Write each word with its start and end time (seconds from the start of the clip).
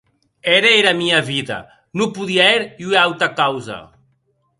Ère 0.51 0.69
era 0.77 0.93
mia 1.01 1.19
vida; 1.27 1.57
non 2.01 2.09
podia 2.15 2.47
hèr 2.53 2.63
ua 2.87 2.99
auta 3.05 3.27
causa. 3.41 3.79